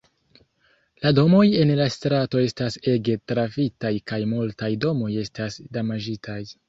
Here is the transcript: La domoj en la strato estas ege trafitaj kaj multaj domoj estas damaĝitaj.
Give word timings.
La 1.05 1.09
domoj 1.17 1.43
en 1.65 1.73
la 1.81 1.85
strato 1.95 2.41
estas 2.45 2.77
ege 2.93 3.17
trafitaj 3.33 3.93
kaj 4.13 4.19
multaj 4.33 4.71
domoj 4.87 5.11
estas 5.27 5.61
damaĝitaj. 5.79 6.41